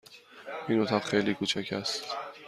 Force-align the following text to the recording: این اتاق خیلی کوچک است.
این 0.69 0.79
اتاق 0.81 1.03
خیلی 1.03 1.33
کوچک 1.33 1.73
است. 1.73 2.05